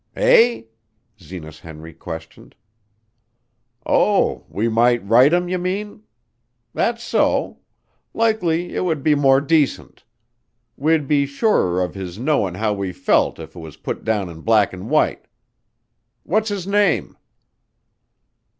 "Eh?" 0.15 0.63
Zenas 1.21 1.59
Henry 1.59 1.93
questioned. 1.93 2.55
"Oh, 3.85 4.45
we 4.49 4.67
might 4.67 5.05
write 5.07 5.31
him, 5.31 5.47
you 5.47 5.59
mean. 5.59 6.01
That's 6.73 7.03
so. 7.03 7.59
Likely 8.11 8.73
it 8.75 8.83
would 8.83 9.03
be 9.03 9.13
more 9.13 9.39
decent. 9.39 10.03
We'd 10.75 11.07
be 11.07 11.27
surer 11.27 11.83
of 11.83 11.93
his 11.93 12.17
knowin' 12.17 12.55
how 12.55 12.73
we 12.73 12.91
felt 12.91 13.37
if 13.37 13.53
'twas 13.53 13.77
put 13.77 14.03
down 14.03 14.27
in 14.27 14.41
black 14.41 14.73
an' 14.73 14.89
white. 14.89 15.25
What's 16.23 16.49
his 16.49 16.65
name?" 16.65 17.15